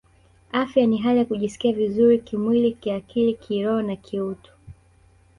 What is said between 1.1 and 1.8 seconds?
ya kujisikia